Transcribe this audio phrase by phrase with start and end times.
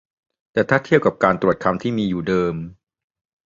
[0.53, 2.55] แต่ถ้าเทียบกันการตรวจคำที่มีอยู่เดิม